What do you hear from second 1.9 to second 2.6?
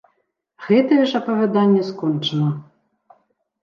скончана.